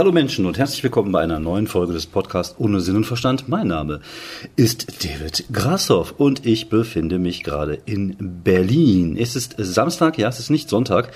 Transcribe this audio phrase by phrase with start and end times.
[0.00, 3.50] Hallo Menschen und herzlich willkommen bei einer neuen Folge des Podcasts Ohne Sinn und Verstand.
[3.50, 4.00] Mein Name
[4.56, 9.18] ist David Grassoff und ich befinde mich gerade in Berlin.
[9.20, 11.12] Es ist Samstag, ja, es ist nicht Sonntag,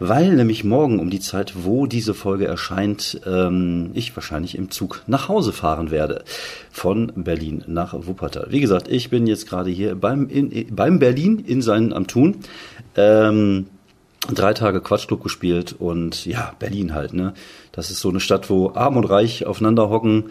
[0.00, 5.02] weil nämlich morgen um die Zeit, wo diese Folge erscheint, ähm, ich wahrscheinlich im Zug
[5.06, 6.24] nach Hause fahren werde.
[6.70, 8.46] Von Berlin nach Wuppertal.
[8.48, 12.36] Wie gesagt, ich bin jetzt gerade hier beim, in, beim Berlin in seinen am Tun.
[12.96, 13.66] Ähm,
[14.30, 17.34] drei Tage Quatschclub gespielt und ja, Berlin halt, ne?
[17.72, 20.30] Das ist so eine Stadt, wo arm und reich aufeinander hocken,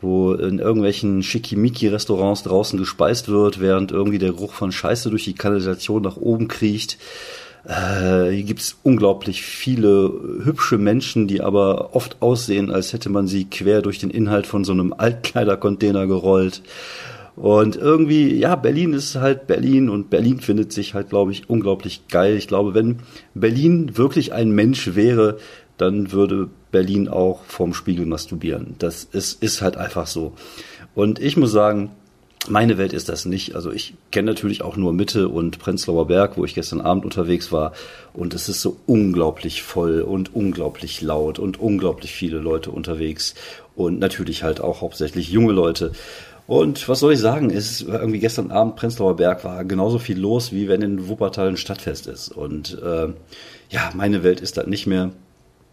[0.00, 5.34] wo in irgendwelchen Schickimicki-Restaurants draußen gespeist wird, während irgendwie der Geruch von Scheiße durch die
[5.34, 6.98] Kanalisation nach oben kriecht.
[7.64, 10.12] Äh, hier gibt's unglaublich viele
[10.44, 14.64] hübsche Menschen, die aber oft aussehen, als hätte man sie quer durch den Inhalt von
[14.64, 16.62] so einem Altkleidercontainer gerollt.
[17.40, 22.06] Und irgendwie, ja, Berlin ist halt Berlin und Berlin findet sich halt, glaube ich, unglaublich
[22.08, 22.36] geil.
[22.36, 22.98] Ich glaube, wenn
[23.32, 25.38] Berlin wirklich ein Mensch wäre,
[25.78, 28.74] dann würde Berlin auch vorm Spiegel masturbieren.
[28.78, 30.34] Das ist, ist halt einfach so.
[30.94, 31.92] Und ich muss sagen,
[32.46, 33.54] meine Welt ist das nicht.
[33.54, 37.52] Also ich kenne natürlich auch nur Mitte und Prenzlauer Berg, wo ich gestern Abend unterwegs
[37.52, 37.72] war.
[38.12, 43.34] Und es ist so unglaublich voll und unglaublich laut und unglaublich viele Leute unterwegs.
[43.76, 45.92] Und natürlich halt auch hauptsächlich junge Leute.
[46.50, 47.50] Und was soll ich sagen?
[47.50, 51.46] Es ist irgendwie gestern Abend Prenzlauer Berg war genauso viel los, wie wenn in Wuppertal
[51.46, 52.30] ein Stadtfest ist.
[52.30, 53.06] Und äh,
[53.68, 55.12] ja, meine Welt ist das nicht mehr.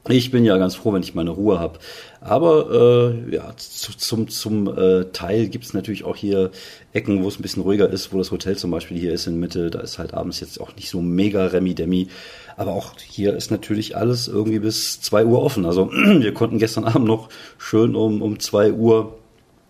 [0.08, 1.80] Ich bin ja ganz froh, wenn ich meine Ruhe habe.
[2.22, 6.52] Aber äh, ja, zu, zum, zum äh, Teil gibt's natürlich auch hier
[6.94, 9.40] Ecken, wo es ein bisschen ruhiger ist, wo das Hotel zum Beispiel hier ist in
[9.40, 9.72] Mitte.
[9.72, 12.10] Da ist halt abends jetzt auch nicht so mega Remi-Demi.
[12.56, 15.66] Aber auch hier ist natürlich alles irgendwie bis zwei Uhr offen.
[15.66, 19.18] Also wir konnten gestern Abend noch schön um, um zwei Uhr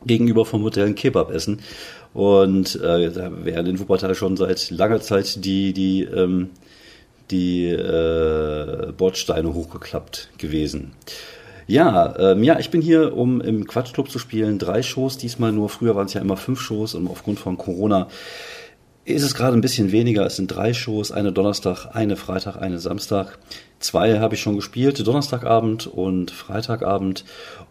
[0.06, 1.60] gegenüber vom Hotel ein Kebab essen.
[2.14, 6.50] Und äh, da wären in Wuppertal schon seit langer Zeit die, die ähm,
[7.32, 10.94] die äh, Bordsteine hochgeklappt gewesen.
[11.68, 14.58] Ja, ähm, ja, ich bin hier, um im Quatschclub zu spielen.
[14.58, 15.68] Drei Shows diesmal nur.
[15.68, 18.08] Früher waren es ja immer fünf Shows und aufgrund von Corona
[19.08, 20.26] ist es gerade ein bisschen weniger.
[20.26, 23.38] Es sind drei Shows, eine Donnerstag, eine Freitag, eine Samstag.
[23.80, 27.24] Zwei habe ich schon gespielt, Donnerstagabend und Freitagabend.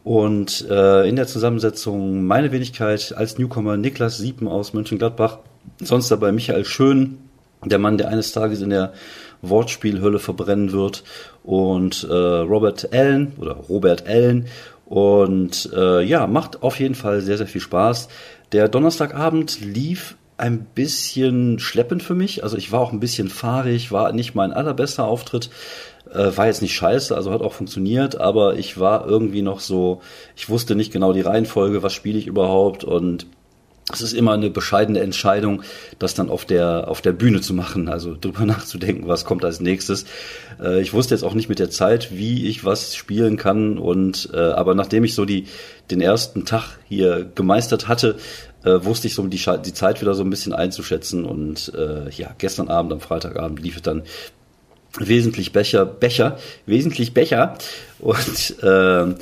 [0.02, 5.38] Und äh, in der Zusammensetzung meine Wenigkeit als Newcomer Niklas Siepen aus Mönchengladbach,
[5.78, 7.19] sonst dabei Michael Schön,
[7.64, 8.94] der Mann, der eines Tages in der
[9.42, 11.04] Wortspielhölle verbrennen wird
[11.44, 14.47] und äh, Robert Allen oder Robert Allen
[14.86, 18.08] und äh, ja, macht auf jeden Fall sehr, sehr viel Spaß.
[18.53, 22.42] Der Donnerstagabend lief ein bisschen schleppend für mich.
[22.42, 25.50] Also ich war auch ein bisschen fahrig, war nicht mein allerbester Auftritt.
[26.12, 30.02] Äh, war jetzt nicht scheiße, also hat auch funktioniert, aber ich war irgendwie noch so,
[30.36, 33.26] ich wusste nicht genau die Reihenfolge, was spiele ich überhaupt und
[33.92, 35.62] es ist immer eine bescheidene Entscheidung,
[36.00, 39.60] das dann auf der, auf der Bühne zu machen, also drüber nachzudenken, was kommt als
[39.60, 40.06] nächstes.
[40.60, 44.30] Äh, ich wusste jetzt auch nicht mit der Zeit, wie ich was spielen kann und,
[44.34, 45.47] äh, aber nachdem ich so die,
[45.91, 48.16] den ersten Tag hier gemeistert hatte,
[48.64, 52.34] äh, wusste ich so die, die Zeit wieder so ein bisschen einzuschätzen und, äh, ja,
[52.38, 54.03] gestern Abend, am Freitagabend lief es dann
[54.98, 57.56] wesentlich Becher, Becher, wesentlich Becher
[58.00, 59.14] und, äh,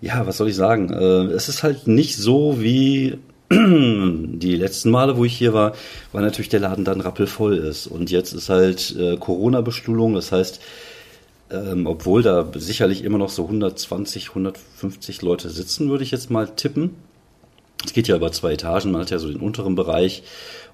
[0.00, 0.92] ja, was soll ich sagen?
[0.92, 3.18] Äh, es ist halt nicht so wie
[3.50, 5.74] die letzten Male, wo ich hier war,
[6.12, 7.86] war natürlich der Laden dann rappelvoll ist.
[7.86, 10.60] Und jetzt ist halt äh, Corona-Bestuhlung, das heißt,
[11.50, 16.46] ähm, obwohl da sicherlich immer noch so 120, 150 Leute sitzen, würde ich jetzt mal
[16.46, 16.96] tippen.
[17.84, 20.24] Es geht ja über zwei Etagen, man hat ja so den unteren Bereich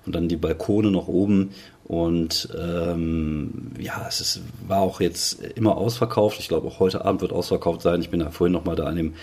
[0.05, 1.51] und dann die Balkone noch oben.
[1.85, 6.41] Und ähm, ja, es ist, war auch jetzt immer ausverkauft.
[6.41, 8.01] Ich glaube, auch heute Abend wird ausverkauft sein.
[8.01, 9.15] Ich bin ja vorhin noch mal da an dem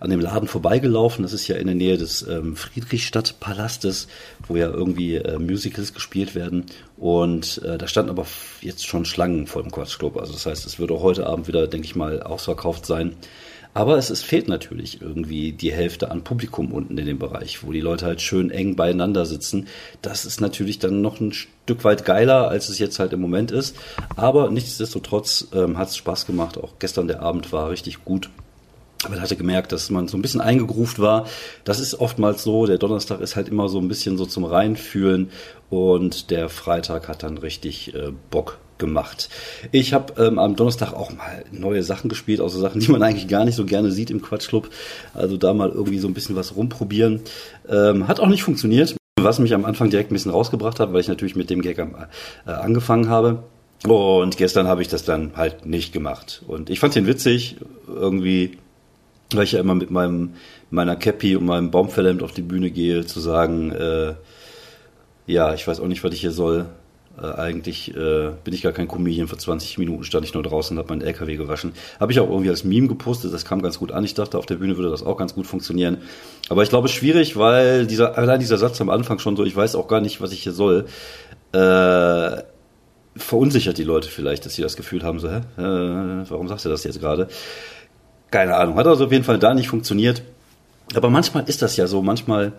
[0.00, 1.22] an dem Laden vorbeigelaufen.
[1.22, 4.08] Das ist ja in der Nähe des ähm, Friedrichstadtpalastes,
[4.46, 6.66] wo ja irgendwie äh, Musicals gespielt werden.
[6.96, 8.26] Und äh, da standen aber
[8.60, 10.16] jetzt schon Schlangen vor dem Quatschclub.
[10.18, 13.16] Also das heißt, es wird auch heute Abend wieder, denke ich mal, ausverkauft sein.
[13.76, 17.72] Aber es, es fehlt natürlich irgendwie die Hälfte an Publikum unten in dem Bereich, wo
[17.72, 19.68] die Leute halt schön eng beieinander sitzen.
[20.00, 23.50] Das ist natürlich dann noch ein Stück weit geiler, als es jetzt halt im Moment
[23.50, 23.76] ist.
[24.16, 26.56] Aber nichtsdestotrotz ähm, hat es Spaß gemacht.
[26.56, 28.30] Auch gestern der Abend war richtig gut.
[29.04, 31.26] Aber ich hatte gemerkt, dass man so ein bisschen eingegruft war.
[31.64, 32.64] Das ist oftmals so.
[32.64, 35.28] Der Donnerstag ist halt immer so ein bisschen so zum Reinfühlen
[35.68, 39.28] und der Freitag hat dann richtig äh, Bock gemacht.
[39.72, 43.28] Ich habe ähm, am Donnerstag auch mal neue Sachen gespielt, also Sachen, die man eigentlich
[43.28, 44.70] gar nicht so gerne sieht im Quatschclub.
[45.14, 47.20] Also da mal irgendwie so ein bisschen was rumprobieren.
[47.68, 51.00] Ähm, hat auch nicht funktioniert, was mich am Anfang direkt ein bisschen rausgebracht hat, weil
[51.00, 51.94] ich natürlich mit dem Gag am,
[52.46, 53.42] äh, angefangen habe.
[53.86, 56.42] Und gestern habe ich das dann halt nicht gemacht.
[56.46, 57.56] Und ich fand den witzig,
[57.86, 58.58] irgendwie
[59.34, 60.34] weil ich ja immer mit meinem
[60.70, 64.14] meiner Cappy und meinem Baumfällerhemd auf die Bühne gehe, zu sagen, äh,
[65.26, 66.66] ja, ich weiß auch nicht, was ich hier soll,
[67.20, 69.28] Äh, eigentlich äh, bin ich gar kein Comedian.
[69.28, 71.72] Vor 20 Minuten stand ich nur draußen und habe meinen LKW gewaschen.
[71.98, 73.32] Habe ich auch irgendwie als Meme gepostet.
[73.32, 74.04] Das kam ganz gut an.
[74.04, 75.98] Ich dachte, auf der Bühne würde das auch ganz gut funktionieren.
[76.48, 79.76] Aber ich glaube, schwierig, weil dieser, allein dieser Satz am Anfang schon so, ich weiß
[79.76, 80.86] auch gar nicht, was ich hier soll,
[81.52, 82.42] äh,
[83.16, 86.68] verunsichert die Leute vielleicht, dass sie das Gefühl haben, so, hä, äh, warum sagst du
[86.68, 87.28] das jetzt gerade?
[88.30, 88.76] Keine Ahnung.
[88.76, 90.22] Hat also auf jeden Fall da nicht funktioniert.
[90.94, 92.02] Aber manchmal ist das ja so.
[92.02, 92.52] Manchmal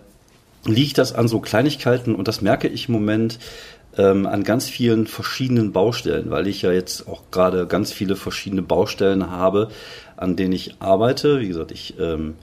[0.64, 3.38] liegt das an so Kleinigkeiten und das merke ich im Moment
[3.96, 8.62] ähm, an ganz vielen verschiedenen Baustellen, weil ich ja jetzt auch gerade ganz viele verschiedene
[8.62, 9.68] Baustellen habe,
[10.16, 11.40] an denen ich arbeite.
[11.40, 12.34] Wie gesagt, ich ähm,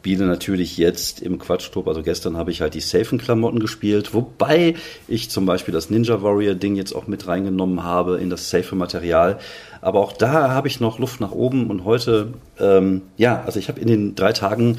[0.00, 4.74] spiele natürlich jetzt im Quatschclub, also gestern habe ich halt die Safen-Klamotten gespielt, wobei
[5.08, 9.38] ich zum Beispiel das Ninja Warrior-Ding jetzt auch mit reingenommen habe in das Safe-Material.
[9.82, 13.68] Aber auch da habe ich noch Luft nach oben und heute, ähm, ja, also ich
[13.68, 14.78] habe in den drei Tagen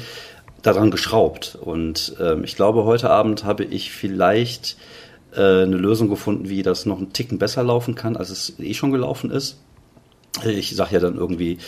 [0.62, 4.76] daran geschraubt und ähm, ich glaube, heute Abend habe ich vielleicht
[5.34, 8.92] eine Lösung gefunden, wie das noch einen Ticken besser laufen kann, als es eh schon
[8.92, 9.60] gelaufen ist.
[10.44, 11.58] Ich sage ja dann irgendwie,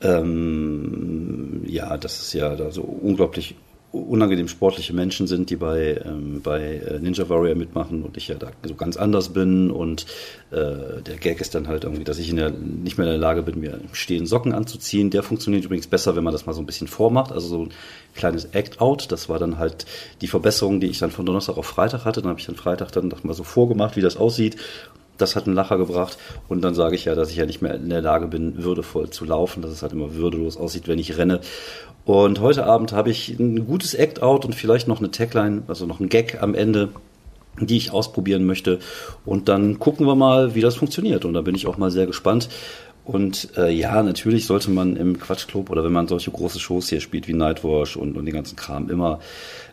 [0.00, 3.54] ähm, ja, das ist ja da so unglaublich
[3.92, 8.36] unangenehm sportliche Menschen sind, die bei, ähm, bei äh, Ninja Warrior mitmachen und ich ja
[8.36, 10.06] da so ganz anders bin und
[10.52, 13.20] äh, der Gag ist dann halt irgendwie, dass ich in der, nicht mehr in der
[13.20, 15.10] Lage bin, mir stehen Socken anzuziehen.
[15.10, 17.70] Der funktioniert übrigens besser, wenn man das mal so ein bisschen vormacht, also so ein
[18.14, 19.10] kleines Act-Out.
[19.10, 19.86] Das war dann halt
[20.20, 22.22] die Verbesserung, die ich dann von Donnerstag auf Freitag hatte.
[22.22, 24.56] Dann habe ich dann Freitag dann mal so vorgemacht, wie das aussieht
[25.20, 26.18] das hat einen Lacher gebracht.
[26.48, 29.10] Und dann sage ich ja, dass ich ja nicht mehr in der Lage bin, würdevoll
[29.10, 31.40] zu laufen, dass es halt immer würdelos aussieht, wenn ich renne.
[32.04, 36.00] Und heute Abend habe ich ein gutes Act-Out und vielleicht noch eine Tagline, also noch
[36.00, 36.88] ein Gag am Ende,
[37.60, 38.78] die ich ausprobieren möchte.
[39.24, 41.24] Und dann gucken wir mal, wie das funktioniert.
[41.24, 42.48] Und da bin ich auch mal sehr gespannt.
[43.10, 47.00] Und äh, ja, natürlich sollte man im Quatschclub oder wenn man solche große Shows hier
[47.00, 49.18] spielt wie Nightwash und, und den ganzen Kram immer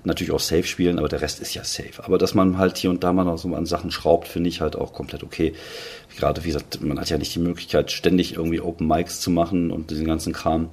[0.04, 2.04] natürlich auch safe spielen, aber der Rest ist ja safe.
[2.04, 4.60] Aber dass man halt hier und da mal noch so an Sachen schraubt, finde ich
[4.60, 5.54] halt auch komplett okay.
[6.18, 9.70] Gerade wie gesagt, man hat ja nicht die Möglichkeit, ständig irgendwie Open Mics zu machen
[9.70, 10.70] und diesen ganzen Kram.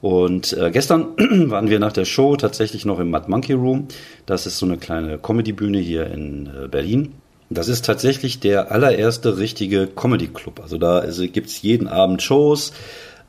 [0.00, 1.08] Und äh, gestern
[1.50, 3.88] waren wir nach der Show tatsächlich noch im Mad Monkey Room.
[4.24, 7.12] Das ist so eine kleine Comedy-Bühne hier in äh, Berlin.
[7.50, 10.60] Das ist tatsächlich der allererste richtige Comedy-Club.
[10.60, 12.72] Also da also gibt's jeden Abend Shows.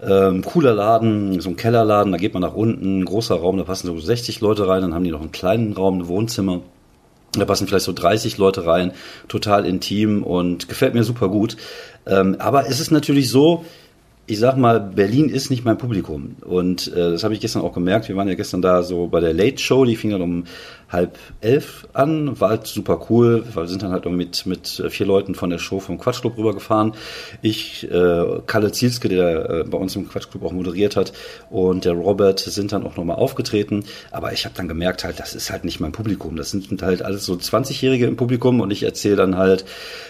[0.02, 3.88] Ähm, cooler Laden, so ein Kellerladen, da geht man nach unten, großer Raum, da passen
[3.88, 6.62] so 60 Leute rein, dann haben die noch einen kleinen Raum, ein Wohnzimmer.
[7.34, 8.94] Da passen vielleicht so 30 Leute rein,
[9.28, 11.58] total intim und gefällt mir super gut.
[12.08, 13.66] Ähm, aber es ist natürlich so,
[14.30, 16.36] ich sag mal, Berlin ist nicht mein Publikum.
[16.46, 18.10] Und äh, das habe ich gestern auch gemerkt.
[18.10, 20.44] Wir waren ja gestern da so bei der Late Show, die fing dann um
[20.90, 23.44] halb elf an, war halt super cool.
[23.54, 26.94] Wir sind dann halt mit, mit vier Leuten von der Show vom Quatschclub rübergefahren.
[27.42, 31.14] Ich, äh, Kalle Zielske, der äh, bei uns im Quatschclub auch moderiert hat,
[31.50, 33.86] und der Robert sind dann auch nochmal aufgetreten.
[34.12, 36.36] Aber ich habe dann gemerkt halt, das ist halt nicht mein Publikum.
[36.36, 39.66] Das sind halt alles so 20-Jährige im Publikum und ich erzähle dann halt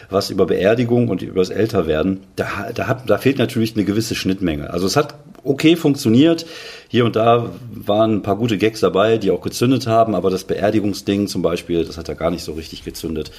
[0.09, 2.21] was über Beerdigung und über das Älterwerden.
[2.35, 4.69] Da, da, hat, da fehlt natürlich eine gewisse Schnittmenge.
[4.71, 6.45] Also es hat okay funktioniert.
[6.87, 10.43] Hier und da waren ein paar gute Gags dabei, die auch gezündet haben, aber das
[10.43, 13.31] Beerdigungsding zum Beispiel, das hat ja gar nicht so richtig gezündet.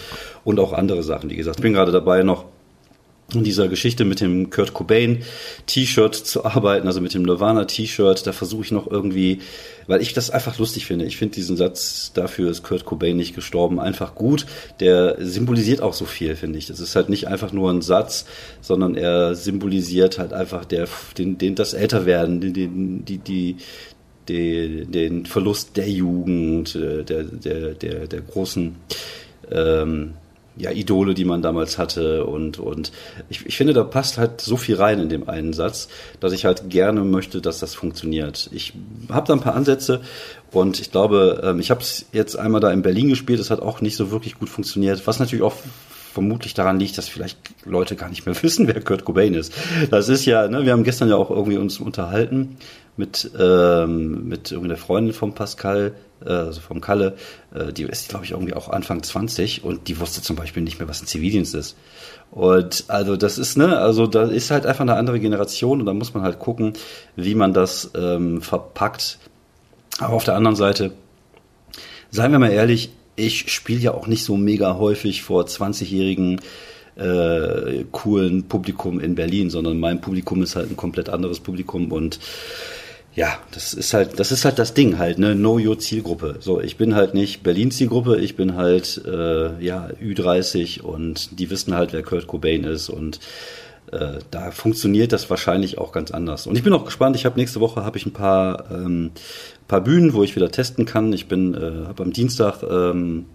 [0.44, 1.58] Und auch andere Sachen, wie gesagt.
[1.58, 2.44] Ich bin gerade dabei, noch
[3.34, 5.22] in dieser Geschichte mit dem Kurt Cobain
[5.66, 9.40] T-Shirt zu arbeiten, also mit dem Nirvana T-Shirt, da versuche ich noch irgendwie,
[9.86, 11.04] weil ich das einfach lustig finde.
[11.04, 14.46] Ich finde diesen Satz, dafür ist Kurt Cobain nicht gestorben, einfach gut.
[14.80, 16.66] Der symbolisiert auch so viel, finde ich.
[16.66, 18.26] Das ist halt nicht einfach nur ein Satz,
[18.60, 23.56] sondern er symbolisiert halt einfach der, den, den, das Älterwerden, den, den, die, die,
[24.28, 28.76] den, den Verlust der Jugend, äh, der, der, der, der großen,
[29.50, 30.14] ähm,
[30.61, 32.93] ja, Idole, die man damals hatte und, und
[33.29, 35.88] ich, ich finde, da passt halt so viel rein in dem einen Satz,
[36.21, 38.50] dass ich halt gerne möchte, dass das funktioniert.
[38.52, 38.75] Ich
[39.11, 40.00] habe da ein paar Ansätze
[40.52, 43.61] und ich glaube, ähm, ich habe es jetzt einmal da in Berlin gespielt, es hat
[43.61, 45.55] auch nicht so wirklich gut funktioniert, was natürlich auch
[46.12, 49.52] vermutlich daran liegt, dass vielleicht Leute gar nicht mehr wissen, wer Kurt Cobain ist.
[49.90, 52.57] Das ist ja, ne, wir haben gestern ja auch irgendwie uns unterhalten
[53.00, 57.16] mit, ähm, mit irgendwie der Freundin von Pascal, äh, also vom Kalle,
[57.54, 60.78] äh, die ist, glaube ich, irgendwie auch Anfang 20 und die wusste zum Beispiel nicht
[60.78, 61.76] mehr, was ein Zivildienst ist.
[62.30, 65.95] Und also das ist, ne, also da ist halt einfach eine andere Generation und da
[65.95, 66.75] muss man halt gucken,
[67.16, 69.19] wie man das ähm, verpackt.
[69.99, 70.92] Aber auf der anderen Seite,
[72.11, 76.40] seien wir mal ehrlich, ich spiele ja auch nicht so mega häufig vor 20-jährigen
[76.97, 82.21] äh, coolen Publikum in Berlin, sondern mein Publikum ist halt ein komplett anderes Publikum und
[83.14, 85.35] ja, das ist halt, das ist halt das Ding halt, ne?
[85.35, 86.37] Know your Zielgruppe.
[86.40, 91.50] So, ich bin halt nicht Berlin Zielgruppe, ich bin halt äh, ja Ü30 und die
[91.50, 93.19] wissen halt, wer Kurt Cobain ist und
[93.90, 96.47] äh, da funktioniert das wahrscheinlich auch ganz anders.
[96.47, 97.17] Und ich bin auch gespannt.
[97.17, 99.11] Ich habe nächste Woche habe ich ein paar ähm,
[99.67, 101.12] paar Bühnen, wo ich wieder testen kann.
[101.12, 103.26] Ich bin äh, habe am Dienstag ähm,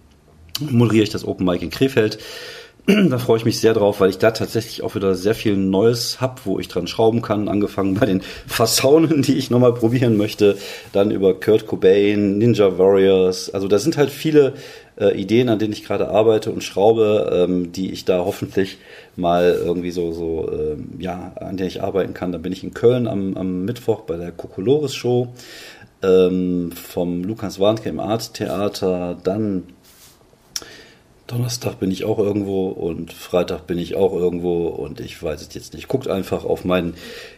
[0.60, 2.18] moderiere ich das Open Mic in Krefeld
[3.10, 6.20] da freue ich mich sehr drauf, weil ich da tatsächlich auch wieder sehr viel Neues
[6.20, 7.48] habe, wo ich dran schrauben kann.
[7.48, 10.56] Angefangen bei den Fassaunen, die ich nochmal probieren möchte.
[10.92, 13.50] Dann über Kurt Cobain, Ninja Warriors.
[13.52, 14.54] Also da sind halt viele
[15.00, 18.78] äh, Ideen, an denen ich gerade arbeite und schraube, ähm, die ich da hoffentlich
[19.16, 22.30] mal irgendwie so, so ähm, ja, an der ich arbeiten kann.
[22.30, 25.34] Dann bin ich in Köln am, am Mittwoch bei der Kokolores Show
[26.04, 29.16] ähm, vom Lukas Warnke im Art Theater.
[29.24, 29.64] Dann
[31.26, 35.52] Donnerstag bin ich auch irgendwo und Freitag bin ich auch irgendwo und ich weiß es
[35.54, 35.88] jetzt nicht.
[35.88, 36.94] Guckt einfach auf meinen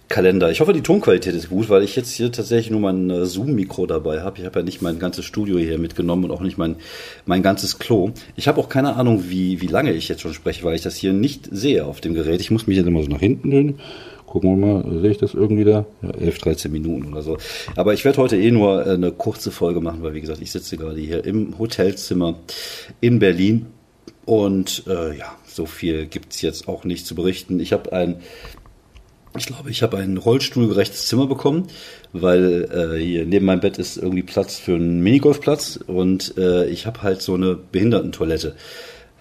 [0.09, 0.51] Kalender.
[0.51, 3.87] Ich hoffe, die Tonqualität ist gut, weil ich jetzt hier tatsächlich nur mein äh, Zoom-Mikro
[3.87, 4.41] dabei habe.
[4.41, 6.77] Ich habe ja nicht mein ganzes Studio hier mitgenommen und auch nicht mein,
[7.25, 8.11] mein ganzes Klo.
[8.37, 10.97] Ich habe auch keine Ahnung, wie, wie lange ich jetzt schon spreche, weil ich das
[10.97, 12.43] hier nicht sehe auf dem Gerät.
[12.43, 13.81] Ich muss mich jetzt immer so nach hinten lehnen.
[14.27, 15.87] Gucken wir mal, sehe ich das irgendwie da?
[16.03, 17.39] Ja, 11, 13 Minuten oder so.
[17.75, 20.53] Aber ich werde heute eh nur äh, eine kurze Folge machen, weil wie gesagt, ich
[20.53, 22.35] sitze gerade hier im Hotelzimmer
[23.01, 23.67] in Berlin
[24.29, 27.61] und äh, ja, so viel gibt's jetzt auch nicht zu berichten.
[27.61, 28.17] Ich habe ein,
[29.39, 31.69] ich glaube, ich habe ein rollstuhlgerechtes Zimmer bekommen,
[32.13, 36.85] weil äh, hier neben meinem Bett ist irgendwie Platz für einen Minigolfplatz und äh, ich
[36.85, 38.55] habe halt so eine Behindertentoilette,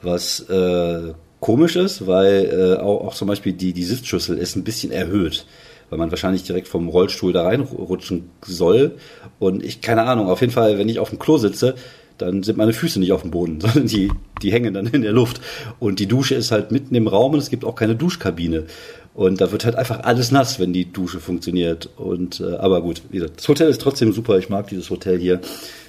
[0.02, 4.66] was äh, komisch ist, weil äh, auch, auch zum Beispiel die, die Sitzschüssel ist ein
[4.66, 5.46] bisschen erhöht
[5.90, 8.98] weil man wahrscheinlich direkt vom Rollstuhl da reinrutschen soll.
[9.40, 11.76] Und ich, keine Ahnung, auf jeden Fall, wenn ich auf dem Klo sitze,
[12.18, 15.14] dann sind meine Füße nicht auf dem Boden, sondern die, die hängen dann in der
[15.14, 15.42] Luft.
[15.80, 18.66] Und die Dusche ist halt mitten im Raum und es gibt auch keine Duschkabine.
[19.14, 21.90] Und da wird halt einfach alles nass, wenn die Dusche funktioniert.
[21.98, 24.38] Und äh, aber gut, wie gesagt, das Hotel ist trotzdem super.
[24.38, 25.42] Ich mag dieses Hotel hier.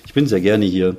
[0.07, 0.97] Ich bin sehr gerne hier.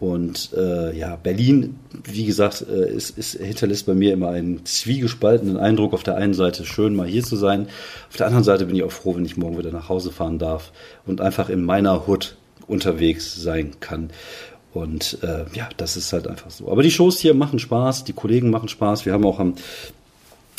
[0.00, 5.56] Und äh, ja, Berlin, wie gesagt, äh, ist, ist, hinterlässt bei mir immer einen zwiegespaltenen
[5.56, 5.92] Eindruck.
[5.92, 7.68] Auf der einen Seite schön, mal hier zu sein.
[8.08, 10.38] Auf der anderen Seite bin ich auch froh, wenn ich morgen wieder nach Hause fahren
[10.38, 10.72] darf
[11.04, 12.36] und einfach in meiner Hut
[12.68, 14.10] unterwegs sein kann.
[14.74, 16.70] Und äh, ja, das ist halt einfach so.
[16.70, 19.06] Aber die Shows hier machen Spaß, die Kollegen machen Spaß.
[19.06, 19.54] Wir haben auch am,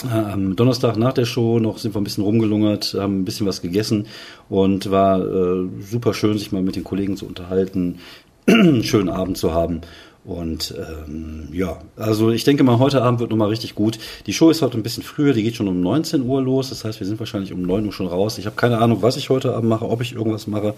[0.03, 3.45] äh, am Donnerstag nach der Show noch sind wir ein bisschen rumgelungert, haben ein bisschen
[3.47, 4.07] was gegessen
[4.49, 7.99] und war äh, super schön, sich mal mit den Kollegen zu unterhalten,
[8.47, 9.81] einen schönen Abend zu haben.
[10.25, 13.97] Und ähm, ja, also ich denke mal, heute Abend wird nochmal richtig gut.
[14.27, 16.69] Die Show ist heute ein bisschen früher, die geht schon um 19 Uhr los.
[16.69, 18.37] Das heißt, wir sind wahrscheinlich um 9 Uhr schon raus.
[18.37, 20.75] Ich habe keine Ahnung, was ich heute Abend mache, ob ich irgendwas mache.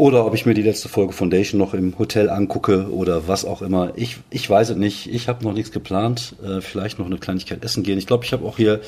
[0.00, 3.60] Oder ob ich mir die letzte Folge Foundation noch im Hotel angucke oder was auch
[3.60, 3.92] immer.
[3.96, 5.12] Ich, ich weiß es nicht.
[5.12, 6.36] Ich habe noch nichts geplant.
[6.42, 7.98] Äh, vielleicht noch eine Kleinigkeit essen gehen.
[7.98, 8.80] Ich glaube, ich habe auch hier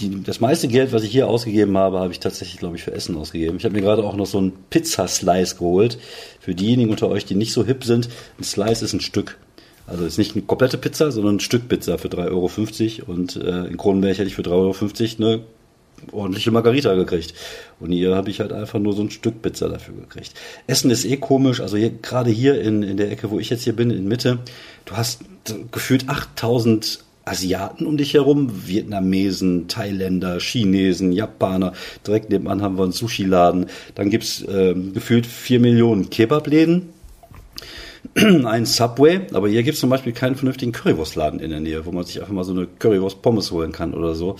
[0.00, 2.90] die, das meiste Geld, was ich hier ausgegeben habe, habe ich tatsächlich, glaube ich, für
[2.90, 3.58] Essen ausgegeben.
[3.58, 5.98] Ich habe mir gerade auch noch so einen Pizzaslice geholt.
[6.40, 9.38] Für diejenigen unter euch, die nicht so hip sind, ein Slice ist ein Stück.
[9.86, 13.12] Also ist nicht eine komplette Pizza, sondern ein Stück Pizza für 3,50 Euro.
[13.12, 14.50] Und äh, in Kronenberg hätte ich für 3,50
[15.20, 15.44] Euro eine
[16.12, 17.34] ordentliche Margarita gekriegt.
[17.78, 20.34] Und hier habe ich halt einfach nur so ein Stück Pizza dafür gekriegt.
[20.66, 21.60] Essen ist eh komisch.
[21.60, 24.38] Also hier, gerade hier in, in der Ecke, wo ich jetzt hier bin, in Mitte,
[24.84, 25.22] du hast
[25.70, 31.74] gefühlt 8000 Asiaten um dich herum, Vietnamesen, Thailänder, Chinesen, Japaner.
[32.06, 33.66] Direkt nebenan haben wir einen Sushi-Laden.
[33.94, 36.88] Dann gibt's äh, gefühlt vier Millionen Kebab-Läden.
[38.14, 42.04] ein Subway, aber hier gibt's zum Beispiel keinen vernünftigen Currywurstladen in der Nähe, wo man
[42.04, 44.36] sich einfach mal so eine Currywurst-Pommes holen kann oder so.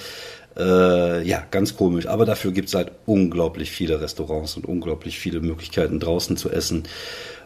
[0.61, 2.07] Äh, ja, ganz komisch.
[2.07, 6.85] Aber dafür gibt es halt unglaublich viele Restaurants und unglaublich viele Möglichkeiten draußen zu essen.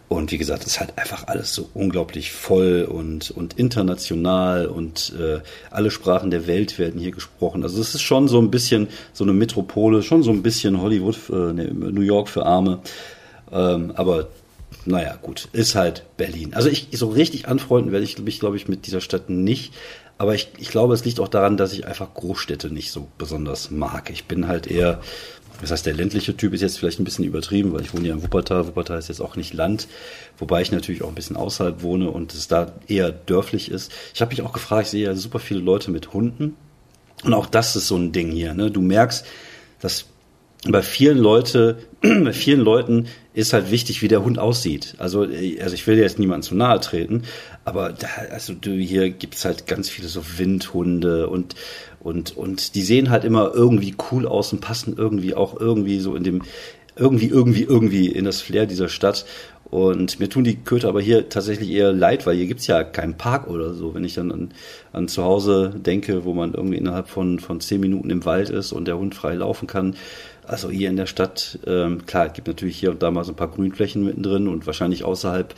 [0.09, 5.15] Und wie gesagt, es ist halt einfach alles so unglaublich voll und, und international und
[5.19, 5.41] äh,
[5.71, 7.63] alle Sprachen der Welt werden hier gesprochen.
[7.63, 11.17] Also es ist schon so ein bisschen so eine Metropole, schon so ein bisschen Hollywood,
[11.31, 12.81] äh, ne, New York für Arme.
[13.51, 14.29] Ähm, aber
[14.85, 16.55] naja, gut, ist halt Berlin.
[16.55, 19.73] Also ich so richtig anfreunden werde ich mich, glaube ich, mit dieser Stadt nicht.
[20.19, 23.71] Aber ich, ich glaube, es liegt auch daran, dass ich einfach Großstädte nicht so besonders
[23.71, 24.11] mag.
[24.11, 25.01] Ich bin halt eher,
[25.61, 28.15] das heißt, der ländliche Typ ist jetzt vielleicht ein bisschen übertrieben, weil ich wohne ja
[28.15, 28.67] in Wuppertal.
[28.67, 29.89] Wuppertal ist jetzt auch nicht Land,
[30.39, 33.91] wobei ich natürlich auch ein bisschen außerhalb wohne und es da eher dörflich ist.
[34.15, 36.57] Ich habe mich auch gefragt, ich sehe ja super viele Leute mit Hunden.
[37.25, 38.55] Und auch das ist so ein Ding hier.
[38.55, 38.71] Ne?
[38.71, 39.27] Du merkst,
[39.81, 40.07] dass
[40.69, 44.95] bei vielen Leute, bei vielen Leuten ist halt wichtig, wie der Hund aussieht.
[44.99, 47.23] Also, also ich will jetzt niemandem zu nahe treten,
[47.65, 51.55] aber da, also du, hier gibt's halt ganz viele so Windhunde und
[52.01, 56.15] und und die sehen halt immer irgendwie cool aus und passen irgendwie auch irgendwie so
[56.15, 56.43] in dem
[56.97, 59.27] irgendwie irgendwie irgendwie in das Flair dieser Stadt.
[59.71, 63.17] Und mir tun die Köter aber hier tatsächlich eher leid, weil hier gibt's ja keinen
[63.17, 63.93] Park oder so.
[63.95, 64.55] Wenn ich dann an,
[64.93, 68.71] an zu Hause denke, wo man irgendwie innerhalb von, von zehn Minuten im Wald ist
[68.71, 69.97] und der Hund frei laufen kann,
[70.47, 73.33] also hier in der Stadt, ähm, klar, es gibt natürlich hier und da mal so
[73.33, 75.55] ein paar Grünflächen mittendrin und wahrscheinlich außerhalb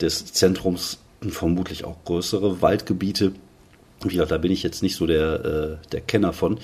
[0.00, 3.32] des Zentrums vermutlich auch größere Waldgebiete.
[4.02, 6.58] Wie gesagt, da bin ich jetzt nicht so der, äh, der Kenner von.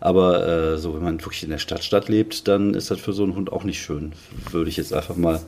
[0.00, 3.22] Aber äh, so, wenn man wirklich in der Stadtstadt lebt, dann ist das für so
[3.22, 4.12] einen Hund auch nicht schön,
[4.50, 5.40] würde ich jetzt einfach mal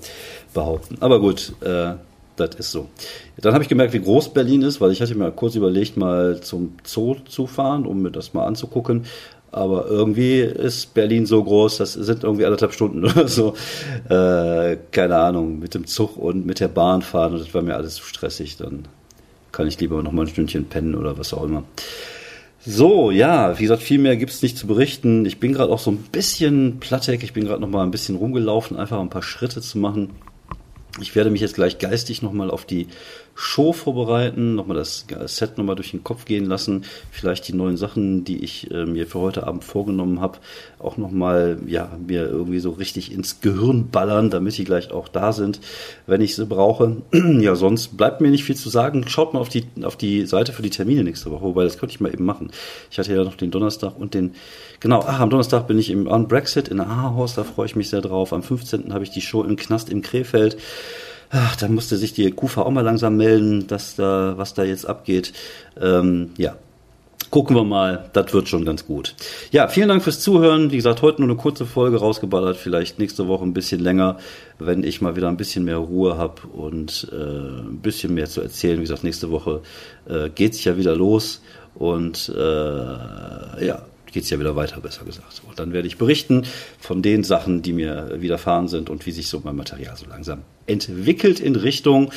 [0.55, 0.97] behaupten.
[1.01, 1.95] Aber gut, äh,
[2.37, 2.89] das ist so.
[3.37, 6.41] Dann habe ich gemerkt, wie groß Berlin ist, weil ich hatte mir kurz überlegt, mal
[6.41, 9.05] zum Zoo zu fahren, um mir das mal anzugucken.
[9.55, 13.55] Aber irgendwie ist Berlin so groß, das sind irgendwie anderthalb Stunden oder so.
[14.09, 17.77] Äh, keine Ahnung, mit dem Zug und mit der Bahn fahren und das war mir
[17.77, 18.57] alles zu stressig.
[18.57, 18.89] Dann
[19.53, 21.63] kann ich lieber noch mal ein Stündchen pennen oder was auch immer.
[22.67, 25.25] So, ja, wie gesagt, viel mehr gibt's nicht zu berichten.
[25.25, 27.23] Ich bin gerade auch so ein bisschen plattig.
[27.23, 30.11] Ich bin gerade noch mal ein bisschen rumgelaufen, einfach ein paar Schritte zu machen.
[31.01, 32.89] Ich werde mich jetzt gleich geistig nochmal auf die
[33.35, 38.25] Show vorbereiten, nochmal das Set nochmal durch den Kopf gehen lassen, vielleicht die neuen Sachen,
[38.25, 40.39] die ich äh, mir für heute Abend vorgenommen habe,
[40.79, 45.33] auch nochmal, ja, mir irgendwie so richtig ins Gehirn ballern, damit die gleich auch da
[45.33, 45.61] sind,
[46.07, 47.03] wenn ich sie brauche.
[47.13, 49.07] ja, sonst bleibt mir nicht viel zu sagen.
[49.09, 51.95] Schaut mal auf die, auf die Seite für die Termine nächste Woche, wobei das könnte
[51.95, 52.51] ich mal eben machen.
[52.91, 54.35] Ich hatte ja noch den Donnerstag und den,
[54.79, 57.89] genau, ach, am Donnerstag bin ich im On Brexit in Ahaus, da freue ich mich
[57.89, 58.33] sehr drauf.
[58.33, 58.93] Am 15.
[58.95, 60.57] habe ich die Show im Knast im Krefeld.
[61.37, 64.85] Ach, da musste sich die Kufa auch mal langsam melden, dass da, was da jetzt
[64.85, 65.33] abgeht.
[65.81, 66.55] Ähm, ja,
[67.31, 69.17] gucken wir mal, das wird schon ganz gut.
[69.51, 70.71] Ja, vielen Dank fürs Zuhören.
[70.71, 74.19] Wie gesagt, heute nur eine kurze Folge rausgeballert, vielleicht nächste Woche ein bisschen länger,
[74.61, 78.41] wenn ich mal wieder ein bisschen mehr Ruhe habe und äh, ein bisschen mehr zu
[78.41, 78.79] erzählen.
[78.79, 79.63] Wie gesagt, nächste Woche
[80.09, 81.43] äh, geht's ja wieder los
[81.75, 83.83] und äh, ja,
[84.15, 85.43] geht es ja wieder weiter, besser gesagt.
[85.47, 86.47] Und dann werde ich berichten
[86.79, 90.43] von den Sachen, die mir widerfahren sind und wie sich so mein Material so langsam
[90.67, 92.13] entwickelt in Richtung,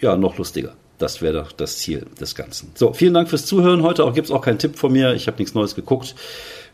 [0.00, 0.74] ja, noch lustiger.
[0.96, 2.70] Das wäre doch das Ziel des Ganzen.
[2.74, 3.82] So, vielen Dank fürs Zuhören.
[3.82, 5.14] Heute auch gibt's auch keinen Tipp von mir.
[5.14, 6.14] Ich habe nichts Neues geguckt.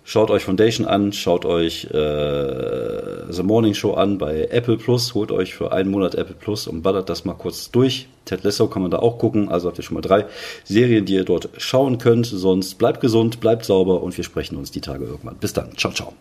[0.06, 5.32] Schaut euch Foundation an, schaut euch äh, The Morning Show an bei Apple Plus, holt
[5.32, 8.06] euch für einen Monat Apple Plus und ballert das mal kurz durch.
[8.26, 10.26] Ted Lasso kann man da auch gucken, also habt ihr schon mal drei
[10.64, 12.26] Serien, die ihr dort schauen könnt.
[12.26, 15.36] Sonst bleibt gesund, bleibt sauber und wir sprechen uns die Tage irgendwann.
[15.36, 16.12] Bis dann, ciao, ciao.